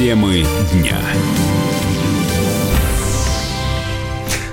Темы 0.00 0.46
дня. 0.72 0.98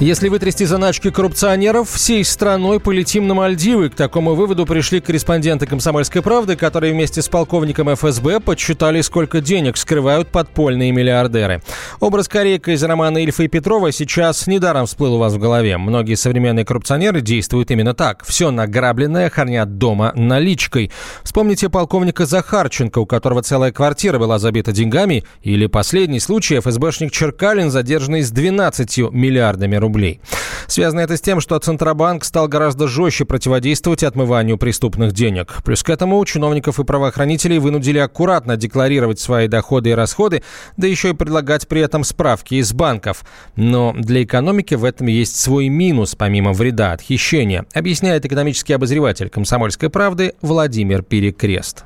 Если 0.00 0.30
вытрясти 0.30 0.64
заначки 0.64 1.10
коррупционеров, 1.10 1.90
всей 1.90 2.24
страной 2.24 2.80
полетим 2.80 3.28
на 3.28 3.34
Мальдивы. 3.34 3.90
К 3.90 3.94
такому 3.94 4.34
выводу 4.34 4.64
пришли 4.64 4.98
корреспонденты 4.98 5.66
«Комсомольской 5.66 6.22
правды», 6.22 6.56
которые 6.56 6.94
вместе 6.94 7.20
с 7.20 7.28
полковником 7.28 7.94
ФСБ 7.94 8.40
подсчитали, 8.40 9.02
сколько 9.02 9.42
денег 9.42 9.76
скрывают 9.76 10.28
подпольные 10.28 10.90
миллиардеры. 10.90 11.62
Образ 12.00 12.28
Корейка 12.28 12.70
из 12.72 12.82
романа 12.82 13.18
Ильфа 13.18 13.42
и 13.42 13.48
Петрова 13.48 13.92
сейчас 13.92 14.46
недаром 14.46 14.86
всплыл 14.86 15.16
у 15.16 15.18
вас 15.18 15.34
в 15.34 15.38
голове. 15.38 15.76
Многие 15.76 16.14
современные 16.14 16.64
коррупционеры 16.64 17.20
действуют 17.20 17.70
именно 17.70 17.92
так. 17.92 18.24
Все 18.24 18.50
награбленное 18.50 19.28
хранят 19.28 19.76
дома 19.76 20.14
наличкой. 20.16 20.90
Вспомните 21.24 21.68
полковника 21.68 22.24
Захарченко, 22.24 23.00
у 23.00 23.06
которого 23.06 23.42
целая 23.42 23.70
квартира 23.70 24.18
была 24.18 24.38
забита 24.38 24.72
деньгами, 24.72 25.24
или 25.42 25.66
последний 25.66 26.20
случай 26.20 26.58
ФСБшник 26.58 27.12
Черкалин, 27.12 27.70
задержанный 27.70 28.22
с 28.22 28.30
12 28.30 29.12
миллиардами 29.12 29.76
рублей 29.76 29.89
рублей. 29.90 30.20
Связано 30.68 31.00
это 31.00 31.16
с 31.16 31.20
тем, 31.20 31.40
что 31.40 31.58
Центробанк 31.58 32.24
стал 32.24 32.46
гораздо 32.46 32.86
жестче 32.86 33.24
противодействовать 33.24 34.04
отмыванию 34.04 34.56
преступных 34.56 35.12
денег. 35.12 35.62
Плюс 35.64 35.82
к 35.82 35.90
этому 35.90 36.24
чиновников 36.24 36.78
и 36.78 36.84
правоохранителей 36.84 37.58
вынудили 37.58 37.98
аккуратно 37.98 38.56
декларировать 38.56 39.18
свои 39.18 39.48
доходы 39.48 39.90
и 39.90 39.94
расходы, 39.94 40.42
да 40.76 40.86
еще 40.86 41.10
и 41.10 41.14
предлагать 41.14 41.66
при 41.66 41.80
этом 41.80 42.04
справки 42.04 42.54
из 42.54 42.72
банков. 42.72 43.24
Но 43.56 43.92
для 43.98 44.22
экономики 44.22 44.74
в 44.74 44.84
этом 44.84 45.08
есть 45.08 45.36
свой 45.36 45.68
минус, 45.68 46.14
помимо 46.14 46.52
вреда 46.52 46.92
от 46.92 47.02
хищения, 47.02 47.66
объясняет 47.74 48.24
экономический 48.24 48.74
обозреватель 48.74 49.28
«Комсомольской 49.28 49.90
правды» 49.90 50.34
Владимир 50.40 51.02
Перекрест 51.02 51.84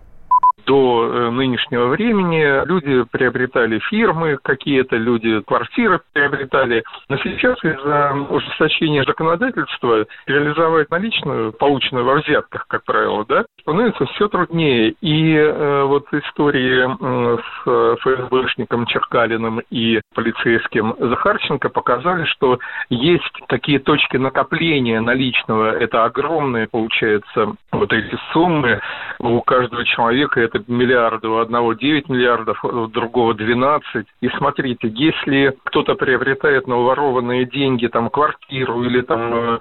до 0.66 1.06
э, 1.06 1.30
нынешнего 1.30 1.86
времени 1.88 2.66
люди 2.66 3.04
приобретали 3.10 3.78
фирмы, 3.90 4.38
какие-то 4.42 4.96
люди 4.96 5.40
квартиры 5.40 6.00
приобретали. 6.12 6.84
Но 7.08 7.16
сейчас 7.18 7.62
из-за 7.64 8.12
ужесточения 8.30 9.04
законодательства 9.04 10.06
реализовать 10.26 10.90
наличную, 10.90 11.52
полученную 11.52 12.04
во 12.04 12.14
взятках, 12.16 12.66
как 12.68 12.84
правило, 12.84 13.24
да, 13.28 13.44
становится 13.60 14.06
все 14.06 14.28
труднее. 14.28 14.94
И 15.00 15.34
э, 15.34 15.84
вот 15.84 16.06
истории 16.12 16.84
э, 16.84 17.38
с 17.38 17.96
ФСБшником 18.00 18.86
Черкалиным 18.86 19.60
и 19.70 20.00
полицейским 20.14 20.94
Захарченко 20.98 21.68
показали, 21.68 22.24
что 22.24 22.58
есть 22.90 23.24
такие 23.48 23.78
точки 23.78 24.16
накопления 24.16 25.00
наличного. 25.00 25.76
Это 25.76 26.04
огромные, 26.04 26.68
получается, 26.68 27.54
вот 27.72 27.92
эти 27.92 28.16
суммы 28.32 28.80
у 29.24 29.42
каждого 29.42 29.84
человека. 29.84 30.40
Это 30.40 30.62
миллиарды, 30.66 31.28
у 31.28 31.38
одного 31.38 31.74
9 31.74 32.08
миллиардов, 32.08 32.64
у 32.64 32.86
другого 32.86 33.34
12. 33.34 34.06
И 34.20 34.28
смотрите, 34.36 34.88
если 34.88 35.56
кто-то 35.64 35.94
приобретает 35.94 36.66
на 36.66 36.78
уворованные 36.78 37.46
деньги 37.46 37.86
там 37.86 38.10
квартиру 38.10 38.84
или 38.84 39.00
там 39.00 39.34
э, 39.34 39.58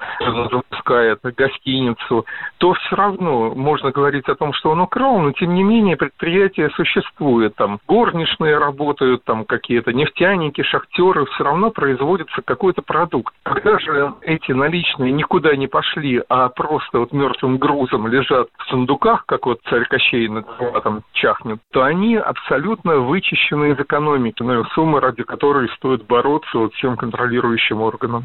запускает 0.52 1.20
гостиницу, 1.22 2.26
то 2.58 2.74
все 2.74 2.96
равно 2.96 3.54
можно 3.56 3.92
говорить 3.92 4.28
о 4.28 4.36
том, 4.36 4.54
что 4.54 4.72
он 4.72 4.82
украл, 4.82 5.20
но 5.20 5.32
тем 5.32 5.54
не 5.54 5.64
менее 5.64 5.98
предприятие 5.98 6.70
существует. 6.72 7.56
Там 7.56 7.80
горничные 7.88 8.58
работают, 8.58 9.24
там 9.24 9.46
какие-то 9.46 9.94
нефтяники, 9.94 10.62
шахтеры, 10.64 11.26
все 11.26 11.44
равно 11.44 11.72
производится 11.72 12.42
какой-то 12.44 12.82
продукт. 12.82 13.34
Когда 13.44 13.80
же 13.80 14.14
эти 14.22 14.52
наличные 14.52 15.12
никуда 15.12 15.56
не 15.56 15.68
пошли, 15.68 16.22
а 16.30 16.50
просто 16.50 17.00
вот 17.00 17.14
мертвым 17.14 17.58
грузом 17.58 18.08
лежат 18.08 18.48
в 18.58 18.70
сундуках, 18.70 19.26
как 19.26 19.46
вот 19.54 19.60
царь 19.70 19.86
Кощей 19.86 20.28
на 20.28 20.42
там 20.82 21.02
чахнет, 21.14 21.60
то 21.72 21.84
они 21.84 22.16
абсолютно 22.16 22.98
вычищены 22.98 23.72
из 23.72 23.80
экономики, 23.80 24.42
но 24.42 24.64
суммы, 24.74 25.00
ради 25.00 25.24
которой 25.24 25.70
стоит 25.76 26.06
бороться 26.06 26.58
вот 26.58 26.74
всем 26.74 26.98
контролирующим 26.98 27.82
органам. 27.82 28.24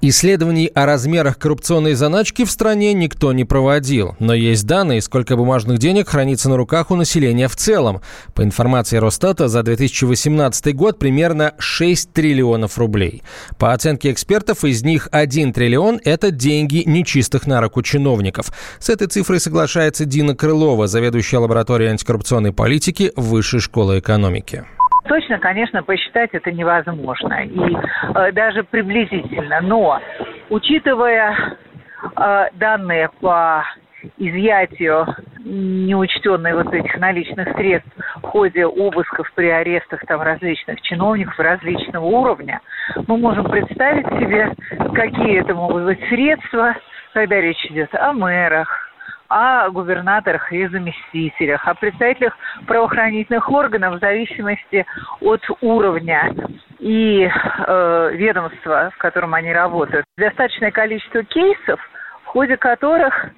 Исследований 0.00 0.66
о 0.66 0.86
размерах 0.86 1.38
коррупционной 1.38 1.94
заначки 1.94 2.44
в 2.44 2.50
стране 2.50 2.92
никто 2.92 3.32
не 3.32 3.44
проводил, 3.44 4.16
но 4.18 4.34
есть 4.34 4.66
данные, 4.66 5.00
сколько 5.00 5.36
бумажных 5.36 5.78
денег 5.78 6.08
хранится 6.08 6.48
на 6.48 6.56
руках 6.56 6.90
у 6.90 6.96
населения 6.96 7.48
в 7.48 7.56
целом. 7.56 8.00
По 8.34 8.42
информации 8.42 8.96
Росстата, 8.96 9.48
за 9.48 9.62
2018 9.62 10.74
год 10.74 10.98
примерно 10.98 11.54
6 11.58 12.12
триллионов 12.12 12.78
рублей. 12.78 13.22
По 13.58 13.72
оценке 13.72 14.10
экспертов, 14.10 14.64
из 14.64 14.82
них 14.82 15.08
1 15.12 15.52
триллион– 15.52 16.00
это 16.04 16.30
деньги 16.30 16.82
нечистых 16.84 17.46
на 17.46 17.60
руку 17.60 17.82
чиновников. 17.82 18.52
С 18.78 18.88
этой 18.88 19.06
цифрой 19.06 19.40
соглашается 19.40 20.04
Дина 20.04 20.34
Крылова, 20.34 20.86
заведующая 20.86 21.38
лабораторией 21.38 21.90
антикоррупционной 21.92 22.52
политики 22.52 23.12
Высшей 23.16 23.60
школы 23.60 24.00
экономики. 24.00 24.64
Точно, 25.04 25.38
конечно, 25.38 25.82
посчитать 25.82 26.30
это 26.32 26.52
невозможно, 26.52 27.44
и 27.44 27.76
э, 28.14 28.32
даже 28.32 28.62
приблизительно. 28.62 29.60
Но, 29.60 30.00
учитывая 30.48 31.56
э, 32.16 32.44
данные 32.54 33.10
по 33.20 33.64
изъятию 34.18 35.06
неучтенной 35.44 36.54
вот 36.54 36.72
этих 36.72 36.96
наличных 36.98 37.52
средств 37.56 37.90
в 38.16 38.22
ходе 38.22 38.66
обысков 38.66 39.30
при 39.34 39.48
арестах 39.48 40.04
там 40.06 40.20
различных 40.22 40.80
чиновников 40.82 41.38
различного 41.38 42.04
уровня, 42.04 42.60
мы 43.06 43.16
можем 43.16 43.48
представить 43.50 44.06
себе, 44.06 44.52
какие 44.94 45.40
это 45.40 45.54
могут 45.54 45.84
быть 45.84 46.00
средства, 46.08 46.76
когда 47.12 47.40
речь 47.40 47.64
идет 47.66 47.94
о 47.94 48.12
мэрах, 48.12 48.91
о 49.32 49.70
губернаторах 49.70 50.52
и 50.52 50.66
заместителях, 50.66 51.66
о 51.66 51.74
представителях 51.74 52.36
правоохранительных 52.66 53.50
органов 53.50 53.94
в 53.94 54.00
зависимости 54.00 54.84
от 55.20 55.40
уровня 55.62 56.34
и 56.78 57.26
э, 57.26 58.10
ведомства, 58.12 58.90
в 58.94 58.98
котором 58.98 59.32
они 59.34 59.52
работают. 59.52 60.04
Достаточное 60.18 60.70
количество 60.70 61.24
кейсов, 61.24 61.80
в 62.24 62.26
ходе 62.26 62.56
которых 62.58 63.30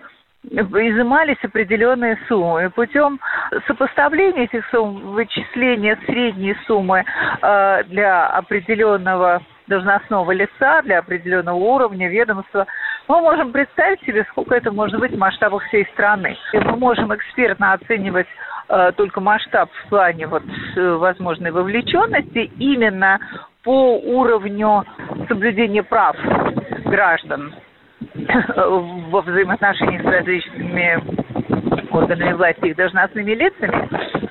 изымались 0.51 1.43
определенные 1.43 2.19
суммы. 2.29 2.65
И 2.65 2.69
путем 2.69 3.21
сопоставления 3.67 4.45
этих 4.45 4.67
сумм, 4.71 5.13
вычисления 5.13 5.99
средней 6.07 6.57
суммы 6.67 7.05
э, 7.41 7.85
для 7.85 8.27
определенного 8.27 9.43
должностного 9.67 10.33
лица, 10.33 10.83
для 10.83 10.99
определенного 10.99 11.57
уровня 11.57 12.09
ведомства, 12.09 12.67
мы 13.09 13.21
можем 13.21 13.53
представить 13.53 14.01
себе, 14.03 14.25
сколько 14.31 14.55
это 14.55 14.73
может 14.73 14.99
быть 14.99 15.13
в 15.13 15.19
масштабах 15.19 15.65
всей 15.65 15.87
страны. 15.93 16.37
И 16.53 16.59
мы 16.59 16.77
можем 16.77 17.15
экспертно 17.15 17.75
оценивать 17.75 18.27
э, 18.69 18.93
только 18.97 19.21
масштаб 19.21 19.71
в 19.73 19.89
плане 19.89 20.27
вот, 20.27 20.43
э, 20.77 20.93
возможной 20.95 21.51
вовлеченности 21.51 22.51
именно 22.59 23.19
по 23.63 23.99
уровню 23.99 24.85
соблюдения 25.29 25.83
прав 25.83 26.17
граждан 26.85 27.55
во 29.11 29.21
взаимоотношениях 29.23 30.03
с 30.03 30.07
различными 30.07 31.03
органами 31.91 32.33
власти 32.33 32.67
и 32.67 32.75
должностными 32.75 33.33
лицами, 33.33 33.89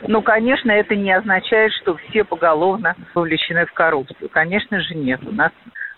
но, 0.08 0.22
конечно, 0.22 0.72
это 0.72 0.96
не 0.96 1.12
означает, 1.12 1.72
что 1.74 1.96
все 1.96 2.24
поголовно 2.24 2.96
вовлечены 3.16 3.66
в 3.66 3.74
коррупцию. 3.74 4.30
Конечно 4.30 4.80
же, 4.82 4.96
нет. 4.96 5.22
У 5.26 5.32
нас 5.32 5.52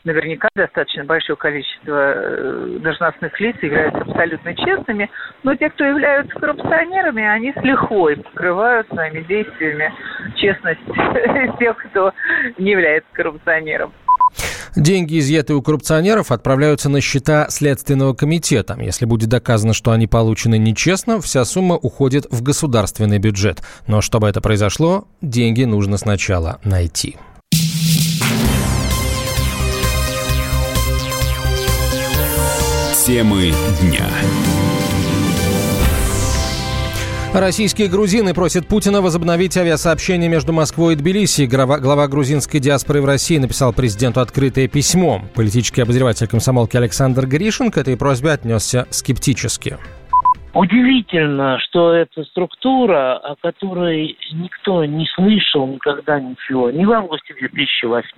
наверняка 0.05 0.47
достаточно 0.55 1.03
большое 1.03 1.35
количество 1.35 2.13
э, 2.15 2.77
должностных 2.81 3.37
лиц 3.39 3.55
являются 3.61 4.01
абсолютно 4.01 4.55
честными, 4.55 5.09
но 5.43 5.55
те, 5.55 5.69
кто 5.69 5.83
являются 5.83 6.39
коррупционерами, 6.39 7.23
они 7.23 7.51
с 7.51 7.63
лихвой 7.63 8.17
покрывают 8.17 8.87
своими 8.87 9.21
действиями 9.21 9.91
честность 10.35 10.79
тех, 11.59 11.77
кто 11.77 12.13
не 12.57 12.71
является 12.71 13.09
коррупционером. 13.13 13.91
Деньги, 14.75 15.19
изъятые 15.19 15.55
у 15.55 15.61
коррупционеров, 15.61 16.31
отправляются 16.31 16.89
на 16.89 16.99
счета 16.99 17.47
Следственного 17.49 18.13
комитета. 18.13 18.77
Если 18.79 19.05
будет 19.05 19.29
доказано, 19.29 19.73
что 19.73 19.91
они 19.91 20.05
получены 20.05 20.57
нечестно, 20.57 21.21
вся 21.21 21.45
сумма 21.45 21.75
уходит 21.75 22.25
в 22.29 22.43
государственный 22.43 23.17
бюджет. 23.17 23.61
Но 23.87 24.01
чтобы 24.01 24.27
это 24.27 24.41
произошло, 24.41 25.07
деньги 25.21 25.63
нужно 25.63 25.97
сначала 25.97 26.59
найти. 26.65 27.15
Темы 33.05 33.53
дня. 33.81 34.09
Российские 37.35 37.87
грузины 37.87 38.33
просят 38.33 38.67
Путина 38.67 39.03
возобновить 39.03 39.55
авиасообщение 39.57 40.27
между 40.27 40.53
Москвой 40.53 40.93
и 40.93 40.95
Тбилиси. 40.95 41.45
Глава, 41.45 41.77
глава 41.77 42.07
грузинской 42.07 42.59
диаспоры 42.59 43.03
в 43.03 43.05
России 43.05 43.37
написал 43.37 43.73
президенту 43.73 44.21
открытое 44.21 44.67
письмо. 44.67 45.23
Политический 45.35 45.83
обозреватель 45.83 46.25
комсомолки 46.25 46.77
Александр 46.77 47.27
Гришин 47.27 47.69
к 47.69 47.77
этой 47.77 47.95
просьбе 47.95 48.31
отнесся 48.31 48.87
скептически 48.89 49.77
Удивительно, 50.55 51.59
что 51.59 51.91
эта 51.91 52.23
структура, 52.23 53.17
о 53.17 53.35
которой 53.35 54.17
никто 54.31 54.85
не 54.85 55.05
слышал 55.07 55.67
никогда 55.67 56.17
ничего, 56.17 56.71
ни 56.71 56.85
в 56.85 56.93
августе 56.93 57.33
2008 57.33 58.13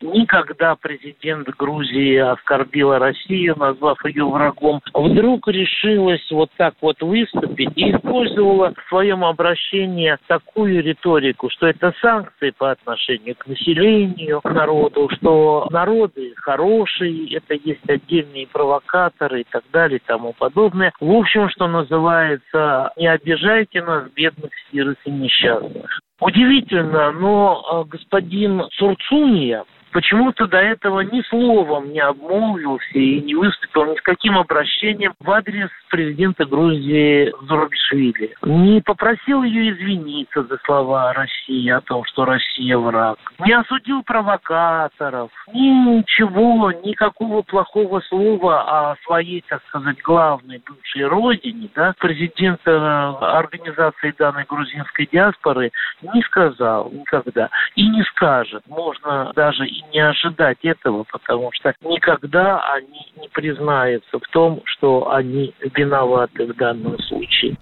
никогда 0.00 0.76
президент 0.76 1.48
Грузии 1.58 2.18
оскорбила 2.18 3.00
Россию, 3.00 3.56
назвав 3.58 3.98
ее 4.04 4.26
врагом, 4.26 4.80
вдруг 4.94 5.48
решилась 5.48 6.24
вот 6.30 6.50
так 6.56 6.74
вот 6.80 7.00
выступить 7.00 7.72
и 7.74 7.90
использовала 7.90 8.72
в 8.74 8.88
своем 8.88 9.24
обращении 9.24 10.16
такую 10.28 10.84
риторику, 10.84 11.50
что 11.50 11.66
это 11.66 11.92
санкции 12.00 12.50
по 12.50 12.70
отношению 12.70 13.34
к 13.36 13.48
населению, 13.48 14.40
к 14.40 14.48
народу, 14.48 15.10
что 15.16 15.66
народы 15.70 16.32
хорошие, 16.36 17.34
это 17.34 17.54
есть 17.54 17.90
отдельные 17.90 18.46
провокаторы 18.46 19.40
и 19.40 19.46
так 19.50 19.64
далее 19.72 19.98
и 19.98 20.06
тому 20.06 20.32
подобное. 20.32 20.92
В 21.00 21.10
общем, 21.10 21.48
что 21.48 21.71
называется, 21.72 22.92
не 22.96 23.06
обижайте 23.06 23.82
нас, 23.82 24.08
бедных, 24.12 24.50
сирых 24.70 24.96
и 25.04 25.10
несчастных. 25.10 26.00
Удивительно, 26.20 27.10
но 27.10 27.64
а, 27.68 27.84
господин 27.84 28.62
Сурцуния, 28.72 29.64
почему-то 29.92 30.46
до 30.46 30.58
этого 30.58 31.00
ни 31.00 31.22
словом 31.28 31.92
не 31.92 32.00
обмолвился 32.00 32.98
и 32.98 33.20
не 33.20 33.34
выступил 33.34 33.86
ни 33.86 33.96
с 33.96 34.00
каким 34.02 34.38
обращением 34.38 35.14
в 35.20 35.30
адрес 35.30 35.70
президента 35.90 36.44
Грузии 36.44 37.32
Зурабишвили. 37.46 38.34
Не 38.42 38.80
попросил 38.80 39.42
ее 39.42 39.72
извиниться 39.72 40.42
за 40.42 40.58
слова 40.64 41.12
России, 41.12 41.68
о 41.68 41.80
том, 41.80 42.04
что 42.04 42.24
Россия 42.24 42.78
враг. 42.78 43.18
Не 43.44 43.52
осудил 43.52 44.02
провокаторов. 44.02 45.30
Ничего, 45.52 46.72
никакого 46.84 47.42
плохого 47.42 48.00
слова 48.00 48.90
о 48.90 48.96
своей, 49.04 49.44
так 49.48 49.62
сказать, 49.68 50.00
главной 50.02 50.62
бывшей 50.66 51.06
родине, 51.06 51.68
да, 51.74 51.94
президента 51.98 53.10
организации 53.38 54.14
данной 54.18 54.44
грузинской 54.44 55.08
диаспоры 55.10 55.70
не 56.00 56.22
сказал 56.22 56.90
никогда 56.90 57.50
и 57.74 57.86
не 57.86 58.02
скажет. 58.04 58.62
Можно 58.66 59.32
даже 59.34 59.66
и 59.66 59.81
не 59.92 60.00
ожидать 60.00 60.58
этого, 60.62 61.04
потому 61.10 61.50
что 61.52 61.74
никогда 61.82 62.60
они 62.74 63.12
не 63.20 63.28
признаются 63.28 64.18
в 64.18 64.28
том, 64.32 64.62
что 64.64 65.10
они 65.12 65.54
виноваты 65.74 66.46
в 66.46 66.56
данном 66.56 66.98
случае. 67.00 67.56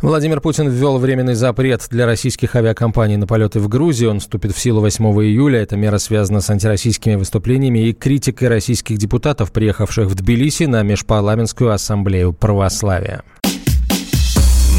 Владимир 0.00 0.40
Путин 0.40 0.68
ввел 0.68 0.98
временный 0.98 1.34
запрет 1.34 1.86
для 1.88 2.06
российских 2.06 2.56
авиакомпаний 2.56 3.16
на 3.16 3.28
полеты 3.28 3.60
в 3.60 3.68
Грузию. 3.68 4.10
Он 4.10 4.18
вступит 4.18 4.52
в 4.52 4.58
силу 4.58 4.80
8 4.80 5.04
июля. 5.22 5.62
Эта 5.62 5.76
мера 5.76 5.98
связана 5.98 6.40
с 6.40 6.50
антироссийскими 6.50 7.14
выступлениями 7.14 7.86
и 7.86 7.92
критикой 7.92 8.48
российских 8.48 8.98
депутатов, 8.98 9.52
приехавших 9.52 10.08
в 10.08 10.14
Тбилиси 10.16 10.64
на 10.64 10.82
Межпарламентскую 10.82 11.70
ассамблею 11.70 12.32
православия. 12.32 13.22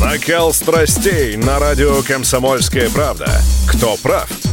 Накал 0.04 0.52
страстей 0.52 1.38
на 1.38 1.60
радио 1.60 2.02
«Комсомольская 2.06 2.90
правда». 2.90 3.28
Кто 3.72 3.96
прав? 4.04 4.53